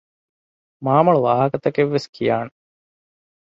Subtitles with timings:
[0.85, 2.51] މާމޮޅު ވާހަކަތައްވެސް ކިޔާނެ